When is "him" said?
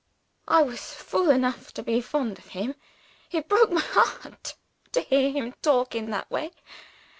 2.47-2.73, 5.31-5.53